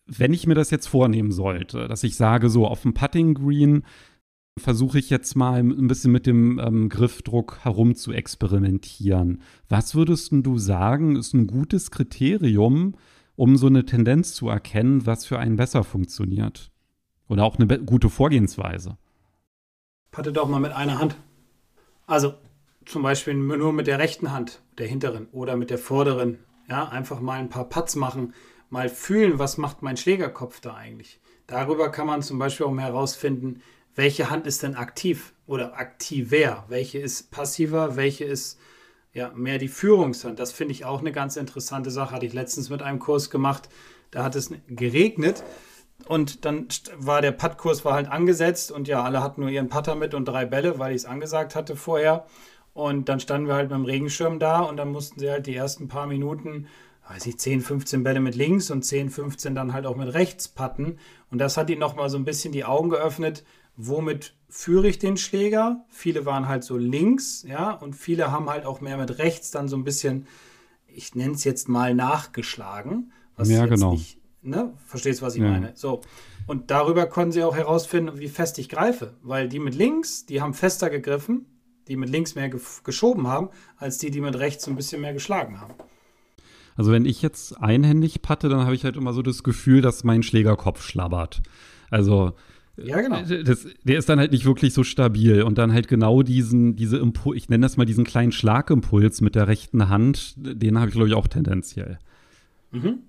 [0.07, 3.85] wenn ich mir das jetzt vornehmen sollte, dass ich sage, so auf dem Putting Green
[4.59, 9.43] versuche ich jetzt mal ein bisschen mit dem ähm, Griffdruck herum zu experimentieren.
[9.69, 12.95] Was würdest du sagen, ist ein gutes Kriterium,
[13.35, 16.71] um so eine Tendenz zu erkennen, was für einen besser funktioniert?
[17.29, 18.99] Oder auch eine gute Vorgehensweise?
[20.11, 21.17] Patte doch mal mit einer Hand.
[22.07, 22.35] Also,
[22.85, 26.39] zum Beispiel nur mit der rechten Hand, der hinteren oder mit der vorderen.
[26.69, 28.35] Ja, einfach mal ein paar Putts machen,
[28.69, 31.21] mal fühlen, was macht mein Schlägerkopf da eigentlich.
[31.47, 33.63] Darüber kann man zum Beispiel auch mehr herausfinden,
[33.95, 38.59] welche Hand ist denn aktiv oder aktiver, welche ist passiver, welche ist
[39.13, 40.39] ja, mehr die Führungshand.
[40.39, 42.15] Das finde ich auch eine ganz interessante Sache.
[42.15, 43.69] Hatte ich letztens mit einem Kurs gemacht.
[44.11, 45.43] Da hat es geregnet
[46.07, 49.95] und dann war der Puttkurs war halt angesetzt und ja, alle hatten nur ihren Putter
[49.95, 52.27] mit und drei Bälle, weil ich es angesagt hatte vorher.
[52.75, 55.55] Und dann standen wir halt mit dem Regenschirm da und dann mussten sie halt die
[55.55, 56.67] ersten paar Minuten,
[57.09, 60.49] weiß ich, 10, 15 Bälle mit links und 10, 15 dann halt auch mit rechts
[60.49, 60.99] putten.
[61.31, 63.45] Und das hat ihnen nochmal so ein bisschen die Augen geöffnet,
[63.77, 65.85] womit führe ich den Schläger?
[65.89, 69.69] Viele waren halt so links, ja, und viele haben halt auch mehr mit rechts dann
[69.69, 70.27] so ein bisschen,
[70.87, 73.13] ich nenne es jetzt mal nachgeschlagen.
[73.37, 73.93] Was ja, genau.
[73.93, 74.73] Nicht, ne?
[74.87, 75.51] Verstehst, was ich ja.
[75.51, 75.73] meine?
[75.75, 76.03] So.
[76.47, 79.15] Und darüber konnten sie auch herausfinden, wie fest ich greife.
[79.23, 81.47] Weil die mit links, die haben fester gegriffen
[81.89, 85.61] die mit links mehr geschoben haben, als die, die mit rechts ein bisschen mehr geschlagen
[85.61, 85.75] haben.
[86.75, 90.05] Also wenn ich jetzt einhändig patte, dann habe ich halt immer so das Gefühl, dass
[90.05, 91.43] mein Schlägerkopf schlabbert.
[91.91, 92.33] Also
[92.77, 93.19] ja, genau.
[93.19, 96.77] Äh, das, der ist dann halt nicht wirklich so stabil und dann halt genau diesen,
[96.77, 100.89] diese Impuls, ich nenne das mal diesen kleinen Schlagimpuls mit der rechten Hand, den habe
[100.89, 101.99] ich glaube ich auch tendenziell.
[102.71, 103.01] Mhm.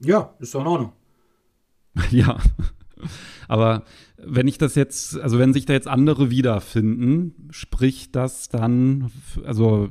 [0.00, 0.92] Ja, ist doch in Ordnung.
[2.10, 2.38] ja.
[3.48, 3.84] Aber
[4.16, 9.10] wenn ich das jetzt, also wenn sich da jetzt andere wiederfinden, spricht das dann,
[9.44, 9.88] also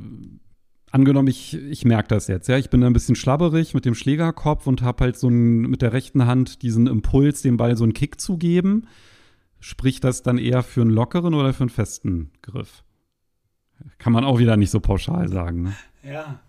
[0.92, 4.68] angenommen, ich, ich merke das jetzt, ja, ich bin ein bisschen schlabberig mit dem Schlägerkopf
[4.68, 7.94] und habe halt so ein, mit der rechten Hand diesen Impuls, dem Ball so einen
[7.94, 8.88] Kick zu geben.
[9.60, 12.84] Spricht das dann eher für einen lockeren oder für einen festen Griff?
[13.98, 15.64] Kann man auch wieder nicht so pauschal sagen.
[15.64, 15.74] Ne?
[16.04, 16.40] Ja.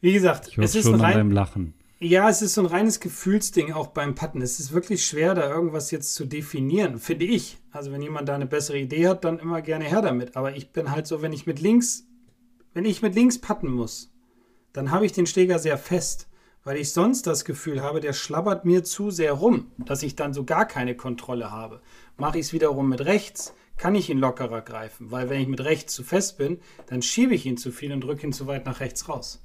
[0.00, 1.74] Wie gesagt, ich es ist schon rein, Lachen.
[2.00, 4.42] Ja, es ist so ein reines Gefühlsding auch beim Patten.
[4.42, 7.58] Es ist wirklich schwer, da irgendwas jetzt zu definieren, finde ich.
[7.70, 10.36] Also wenn jemand da eine bessere Idee hat, dann immer gerne her damit.
[10.36, 12.08] Aber ich bin halt so, wenn ich mit links,
[12.74, 14.12] wenn ich mit links patten muss,
[14.72, 16.28] dann habe ich den Schläger sehr fest,
[16.64, 20.32] weil ich sonst das Gefühl habe, der schlabbert mir zu sehr rum, dass ich dann
[20.32, 21.80] so gar keine Kontrolle habe.
[22.16, 25.64] Mache ich es wiederum mit rechts, kann ich ihn lockerer greifen, weil wenn ich mit
[25.64, 28.64] rechts zu fest bin, dann schiebe ich ihn zu viel und drücke ihn zu weit
[28.64, 29.44] nach rechts raus.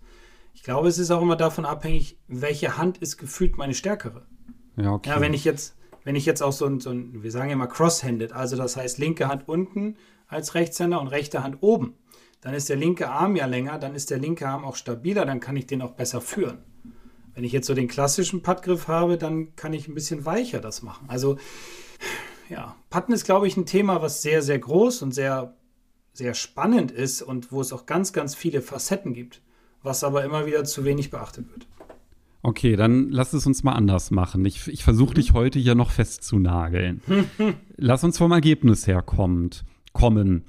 [0.53, 4.25] Ich glaube, es ist auch immer davon abhängig, welche Hand ist gefühlt meine stärkere.
[4.75, 5.09] Ja, okay.
[5.09, 7.55] Ja, wenn ich jetzt, wenn ich jetzt auch so ein, so ein wir sagen ja
[7.55, 11.95] mal cross-handed, also das heißt linke Hand unten als Rechtshänder und rechte Hand oben,
[12.41, 15.39] dann ist der linke Arm ja länger, dann ist der linke Arm auch stabiler, dann
[15.39, 16.59] kann ich den auch besser führen.
[17.33, 20.81] Wenn ich jetzt so den klassischen Puttgriff habe, dann kann ich ein bisschen weicher das
[20.81, 21.05] machen.
[21.07, 21.37] Also
[22.49, 25.55] ja, Putten ist, glaube ich, ein Thema, was sehr, sehr groß und sehr,
[26.13, 29.41] sehr spannend ist und wo es auch ganz, ganz viele Facetten gibt
[29.87, 31.65] was aber immer wieder zu wenig beachtet wird.
[32.43, 34.45] Okay, dann lass es uns mal anders machen.
[34.45, 37.01] Ich, ich versuche dich heute hier noch festzunageln.
[37.77, 40.45] lass uns vom Ergebnis her kommt, kommen.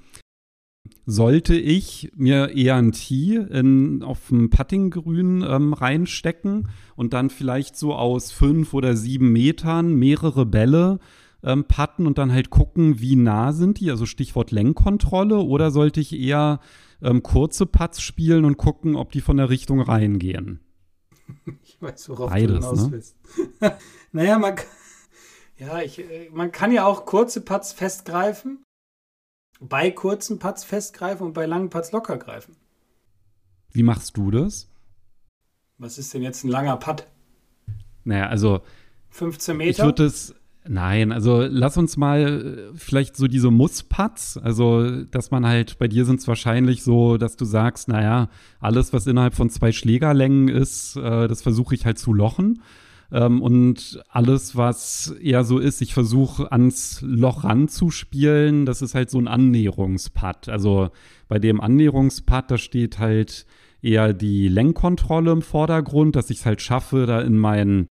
[1.11, 7.77] Sollte ich mir eher ein Tee in, auf dem Puttinggrün ähm, reinstecken und dann vielleicht
[7.77, 10.99] so aus fünf oder sieben Metern mehrere Bälle
[11.42, 16.01] ähm, putten und dann halt gucken, wie nah sind die, also Stichwort Lenkkontrolle, oder sollte
[16.01, 16.61] ich eher
[17.01, 20.61] ähm, kurze Putts spielen und gucken, ob die von der Richtung reingehen.
[21.62, 22.92] Ich weiß, worauf Beides, du hinaus ne?
[22.92, 23.16] willst.
[24.12, 24.57] naja, man,
[25.57, 28.62] ja, ich, äh, man kann ja auch kurze Putts festgreifen,
[29.61, 32.57] bei kurzen Putts festgreifen und bei langen Putts locker greifen.
[33.71, 34.71] Wie machst du das?
[35.79, 37.07] Was ist denn jetzt ein langer Putt?
[38.05, 38.62] Naja, also
[39.11, 39.71] 15 Meter?
[39.71, 40.35] Ich würde es
[40.71, 45.88] Nein, also lass uns mal äh, vielleicht so diese Muss-Putts, also dass man halt, bei
[45.88, 48.29] dir sind es wahrscheinlich so, dass du sagst, naja,
[48.61, 52.62] alles, was innerhalb von zwei Schlägerlängen ist, äh, das versuche ich halt zu lochen.
[53.11, 59.11] Ähm, und alles, was eher so ist, ich versuche ans Loch ranzuspielen, das ist halt
[59.11, 60.49] so ein Annäherungsputt.
[60.49, 60.90] Also
[61.29, 63.47] bei dem Annäherungsputt, da steht halt
[63.81, 67.87] eher die Lenkkontrolle im Vordergrund, dass ich es halt schaffe, da in meinen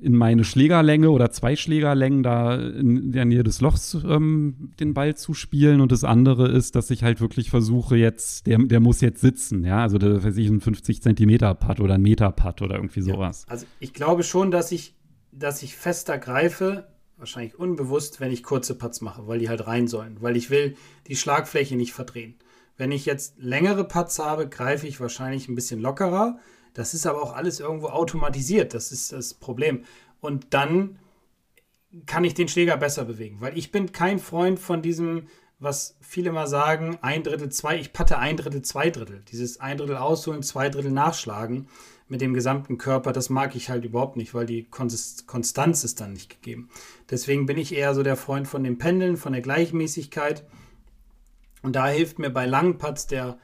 [0.00, 5.16] in meine Schlägerlänge oder zwei Schlägerlängen da in der Nähe des Lochs ähm, den Ball
[5.16, 5.80] zu spielen.
[5.80, 9.64] Und das andere ist, dass ich halt wirklich versuche, jetzt, der, der muss jetzt sitzen,
[9.64, 9.82] ja.
[9.82, 13.44] Also da weiß ich, ein 50 Zentimeter Putt oder ein Meter Putt oder irgendwie sowas.
[13.46, 14.94] Ja, also ich glaube schon, dass ich,
[15.32, 19.88] dass ich fester greife, wahrscheinlich unbewusst, wenn ich kurze Putts mache, weil die halt rein
[19.88, 20.76] sollen, weil ich will
[21.08, 22.36] die Schlagfläche nicht verdrehen.
[22.76, 26.38] Wenn ich jetzt längere Putts habe, greife ich wahrscheinlich ein bisschen lockerer
[26.78, 28.72] das ist aber auch alles irgendwo automatisiert.
[28.72, 29.84] Das ist das Problem.
[30.20, 31.00] Und dann
[32.06, 35.26] kann ich den Schläger besser bewegen, weil ich bin kein Freund von diesem,
[35.58, 39.24] was viele mal sagen, ein Drittel, zwei, ich patte ein Drittel, zwei Drittel.
[39.32, 41.66] Dieses ein Drittel ausholen, zwei Drittel nachschlagen
[42.06, 46.12] mit dem gesamten Körper, das mag ich halt überhaupt nicht, weil die Konstanz ist dann
[46.12, 46.70] nicht gegeben.
[47.10, 50.44] Deswegen bin ich eher so der Freund von dem Pendeln, von der Gleichmäßigkeit.
[51.62, 53.36] Und da hilft mir bei langen Putts der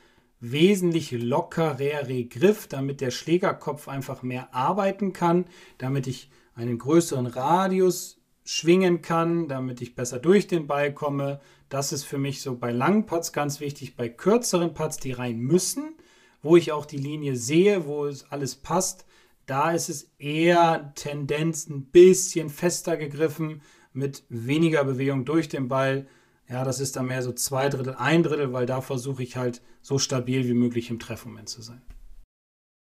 [0.53, 5.47] wesentlich lockerere Griff, damit der Schlägerkopf einfach mehr arbeiten kann,
[5.79, 11.41] damit ich einen größeren Radius schwingen kann, damit ich besser durch den Ball komme.
[11.69, 13.97] Das ist für mich so bei langen Putts ganz wichtig.
[13.97, 15.95] Bei kürzeren Putts, die rein müssen,
[16.43, 19.07] wo ich auch die Linie sehe, wo es alles passt,
[19.47, 26.07] da ist es eher Tendenz ein bisschen fester gegriffen mit weniger Bewegung durch den Ball.
[26.49, 29.63] Ja, das ist dann mehr so zwei Drittel, ein Drittel, weil da versuche ich halt
[29.85, 31.83] so stabil wie möglich im Treffmoment zu sein.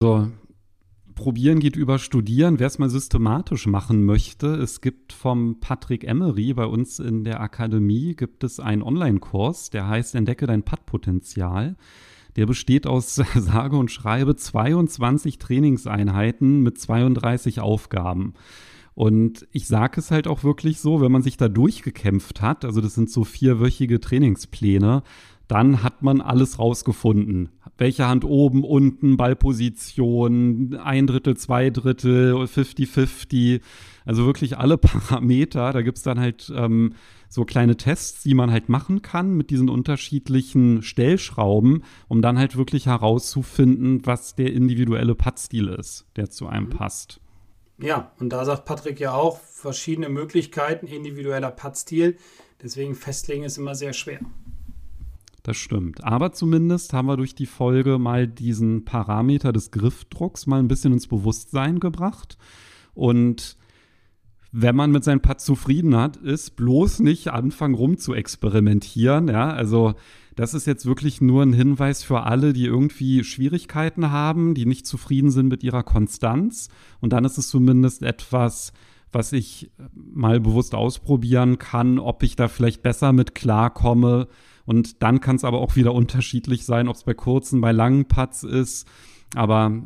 [0.02, 0.32] So,
[1.14, 2.58] probieren geht über studieren.
[2.60, 7.40] Wer es mal systematisch machen möchte, es gibt vom Patrick Emery bei uns in der
[7.40, 11.78] Akademie gibt es einen Online-Kurs, der heißt Entdecke dein Puttpotenzial.
[12.36, 18.34] Der besteht aus sage und schreibe 22 Trainingseinheiten mit 32 Aufgaben.
[18.96, 22.82] Und ich sage es halt auch wirklich so, wenn man sich da durchgekämpft hat, also
[22.82, 25.04] das sind so vierwöchige Trainingspläne,
[25.48, 27.50] dann hat man alles rausgefunden.
[27.78, 33.62] Welche Hand oben, unten, Ballposition, ein Drittel, zwei Drittel, 50-50.
[34.06, 35.72] Also wirklich alle Parameter.
[35.72, 36.94] Da gibt es dann halt ähm,
[37.30, 42.58] so kleine Tests, die man halt machen kann mit diesen unterschiedlichen Stellschrauben, um dann halt
[42.58, 46.72] wirklich herauszufinden, was der individuelle Pattstil ist, der zu einem mhm.
[46.72, 47.22] passt.
[47.80, 52.18] Ja, und da sagt Patrick ja auch verschiedene Möglichkeiten, individueller Pattstil.
[52.62, 54.20] Deswegen festlegen ist immer sehr schwer.
[55.48, 56.04] Das stimmt.
[56.04, 60.92] Aber zumindest haben wir durch die Folge mal diesen Parameter des Griffdrucks mal ein bisschen
[60.92, 62.38] ins Bewusstsein gebracht.
[62.94, 63.56] Und
[64.52, 69.30] wenn man mit seinem Pad zufrieden hat, ist bloß nicht anfangen rum zu experimentieren.
[69.30, 69.94] Ja, also
[70.36, 74.86] das ist jetzt wirklich nur ein Hinweis für alle, die irgendwie Schwierigkeiten haben, die nicht
[74.86, 76.68] zufrieden sind mit ihrer Konstanz.
[77.00, 78.74] Und dann ist es zumindest etwas,
[79.14, 84.28] was ich mal bewusst ausprobieren kann, ob ich da vielleicht besser mit klarkomme.
[84.68, 88.06] Und dann kann es aber auch wieder unterschiedlich sein, ob es bei kurzen, bei langen
[88.06, 88.86] Putts ist.
[89.34, 89.82] Aber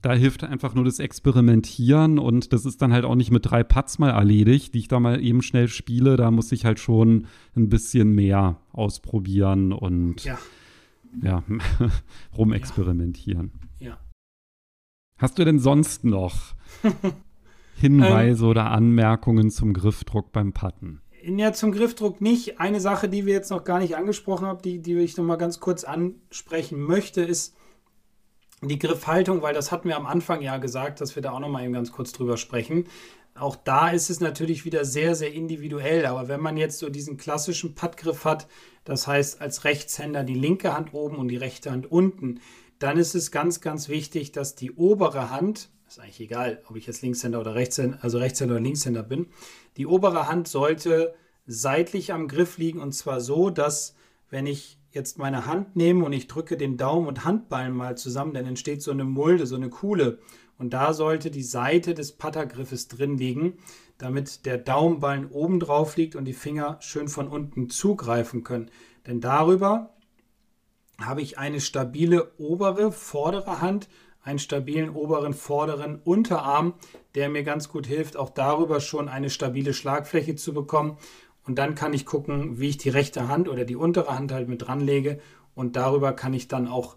[0.00, 3.62] da hilft einfach nur das Experimentieren und das ist dann halt auch nicht mit drei
[3.62, 6.16] Putts mal erledigt, die ich da mal eben schnell spiele.
[6.16, 10.38] Da muss ich halt schon ein bisschen mehr ausprobieren und ja,
[11.22, 11.44] ja
[12.36, 13.52] rumexperimentieren.
[13.80, 13.88] Ja.
[13.88, 13.98] ja.
[15.18, 16.54] Hast du denn sonst noch
[17.76, 21.02] Hinweise ähm, oder Anmerkungen zum Griffdruck beim Putten?
[21.24, 22.58] Ja, zum Griffdruck nicht.
[22.58, 25.36] Eine Sache, die wir jetzt noch gar nicht angesprochen haben, die, die ich noch mal
[25.36, 27.54] ganz kurz ansprechen möchte, ist,
[28.60, 31.48] die Griffhaltung, weil das hatten wir am Anfang ja gesagt, dass wir da auch noch
[31.48, 32.84] mal eben ganz kurz drüber sprechen.
[33.34, 36.06] Auch da ist es natürlich wieder sehr, sehr individuell.
[36.06, 38.46] Aber wenn man jetzt so diesen klassischen Puttgriff hat,
[38.84, 42.40] das heißt als Rechtshänder die linke Hand oben und die rechte Hand unten,
[42.78, 46.86] dann ist es ganz, ganz wichtig, dass die obere Hand, ist eigentlich egal, ob ich
[46.86, 49.26] jetzt Linkshänder oder Rechtshänder, also Rechtshänder oder Linkshänder bin,
[49.76, 51.14] die obere Hand sollte
[51.46, 53.94] seitlich am Griff liegen und zwar so, dass
[54.30, 58.32] wenn ich jetzt meine Hand nehme und ich drücke den Daumen und Handballen mal zusammen,
[58.32, 60.18] dann entsteht so eine Mulde, so eine Kuhle.
[60.58, 63.58] Und da sollte die Seite des Pattergriffes drin liegen,
[63.98, 68.70] damit der Daumenballen oben drauf liegt und die Finger schön von unten zugreifen können.
[69.06, 69.94] Denn darüber
[70.98, 73.88] habe ich eine stabile obere, vordere Hand,
[74.22, 76.74] einen stabilen oberen, vorderen Unterarm,
[77.14, 80.96] der mir ganz gut hilft, auch darüber schon eine stabile Schlagfläche zu bekommen
[81.44, 84.48] und dann kann ich gucken, wie ich die rechte Hand oder die untere Hand halt
[84.48, 85.20] mit dran lege.
[85.54, 86.96] Und darüber kann ich dann auch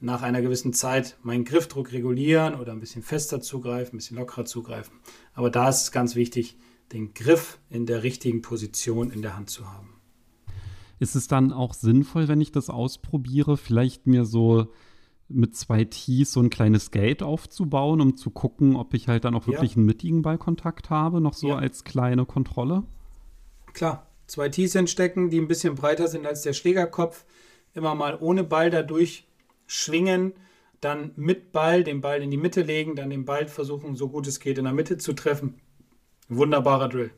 [0.00, 4.44] nach einer gewissen Zeit meinen Griffdruck regulieren oder ein bisschen fester zugreifen, ein bisschen lockerer
[4.44, 4.94] zugreifen.
[5.32, 6.58] Aber da ist es ganz wichtig,
[6.92, 10.00] den Griff in der richtigen Position in der Hand zu haben.
[10.98, 14.68] Ist es dann auch sinnvoll, wenn ich das ausprobiere, vielleicht mir so
[15.28, 19.34] mit zwei Tees so ein kleines Gate aufzubauen, um zu gucken, ob ich halt dann
[19.34, 19.76] auch wirklich ja.
[19.78, 21.56] einen mittigen Ballkontakt habe, noch so ja.
[21.56, 22.82] als kleine Kontrolle?
[23.72, 27.24] Klar, zwei Tees entstecken, die ein bisschen breiter sind als der Schlägerkopf.
[27.72, 29.26] Immer mal ohne Ball dadurch
[29.66, 30.34] schwingen,
[30.80, 34.26] dann mit Ball den Ball in die Mitte legen, dann den Ball versuchen, so gut
[34.26, 35.54] es geht, in der Mitte zu treffen.
[36.28, 37.10] Wunderbarer Drill.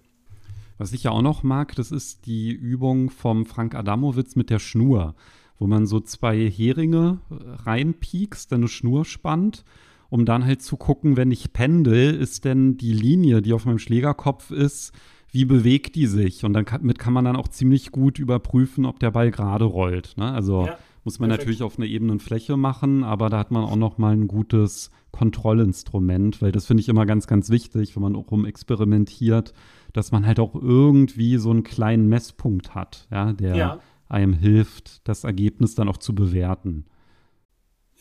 [0.78, 4.58] Was ich ja auch noch mag, das ist die Übung vom Frank Adamowitz mit der
[4.58, 5.14] Schnur,
[5.58, 9.64] wo man so zwei Heringe reinpiekst, dann eine Schnur spannt,
[10.08, 13.78] um dann halt zu gucken, wenn ich pendel, ist denn die Linie, die auf meinem
[13.78, 14.92] Schlägerkopf ist,
[15.30, 16.44] wie bewegt die sich?
[16.44, 20.14] Und damit kann man dann auch ziemlich gut überprüfen, ob der Ball gerade rollt.
[20.16, 20.30] Ne?
[20.30, 21.46] Also ja, muss man perfekt.
[21.46, 24.90] natürlich auf einer ebenen Fläche machen, aber da hat man auch noch mal ein gutes
[25.12, 29.54] Kontrollinstrument, weil das finde ich immer ganz, ganz wichtig, wenn man auch rumexperimentiert,
[29.92, 33.80] dass man halt auch irgendwie so einen kleinen Messpunkt hat, ja, der ja.
[34.08, 36.84] Einem hilft, das Ergebnis dann auch zu bewerten.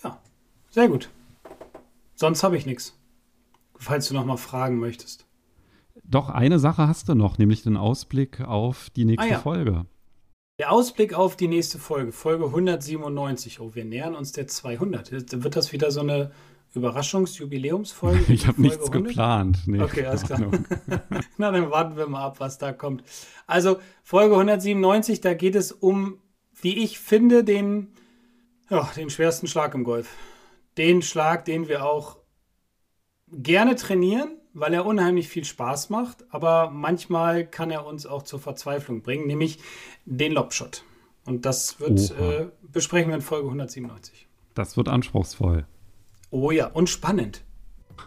[0.04, 0.22] Ja,
[0.70, 1.10] sehr gut.
[2.16, 2.98] Sonst habe ich nichts.
[3.78, 5.26] Falls du noch mal fragen möchtest.
[6.04, 9.40] Doch, eine Sache hast du noch, nämlich den Ausblick auf die nächste ah, ja.
[9.40, 9.86] Folge.
[10.60, 13.60] Der Ausblick auf die nächste Folge, Folge 197.
[13.60, 15.12] Oh, wir nähern uns der 200.
[15.44, 16.32] Wird das wieder so eine
[16.76, 18.26] Überraschungsjubiläumsfolge?
[18.34, 19.04] Ich habe nichts 100?
[19.04, 19.60] geplant.
[19.66, 20.40] Nee, okay, alles klar.
[21.38, 23.04] Na, dann warten wir mal ab, was da kommt.
[23.48, 26.20] Also, Folge 197, da geht es um,
[26.62, 27.94] wie ich finde, den,
[28.70, 30.10] ja, den schwersten Schlag im Golf.
[30.78, 32.18] Den Schlag, den wir auch
[33.32, 38.40] gerne trainieren, weil er unheimlich viel Spaß macht, aber manchmal kann er uns auch zur
[38.40, 39.60] Verzweiflung bringen, nämlich
[40.06, 40.84] den Lobshot.
[41.26, 44.28] Und das wird äh, besprechen wir in Folge 197.
[44.54, 45.66] Das wird anspruchsvoll.
[46.38, 47.46] Oh ja, und spannend.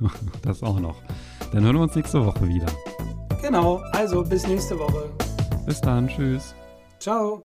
[0.42, 0.96] das auch noch.
[1.50, 2.66] Dann hören wir uns nächste Woche wieder.
[3.40, 5.10] Genau, also bis nächste Woche.
[5.64, 6.54] Bis dann, tschüss.
[6.98, 7.42] Ciao.